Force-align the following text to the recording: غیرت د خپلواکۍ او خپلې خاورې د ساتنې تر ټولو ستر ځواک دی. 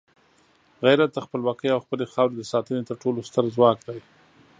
غیرت 0.85 1.09
د 1.13 1.19
خپلواکۍ 1.25 1.67
او 1.71 1.79
خپلې 1.85 2.05
خاورې 2.13 2.35
د 2.37 2.43
ساتنې 2.51 2.83
تر 2.89 2.95
ټولو 3.03 3.19
ستر 3.29 3.45
ځواک 3.55 3.77
دی. 3.87 3.99